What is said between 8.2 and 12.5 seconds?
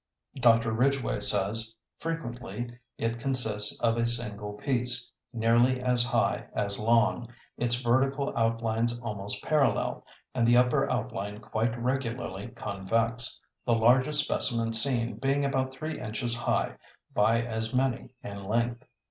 outlines almost parallel, and the upper outline quite regularly